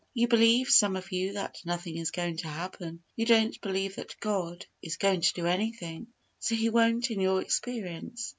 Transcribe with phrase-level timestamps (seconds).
[0.15, 3.03] You believe, some of you, that nothing is going to happen.
[3.15, 6.07] You don't believe that God is going to do anything
[6.39, 8.29] so He won't in your experience.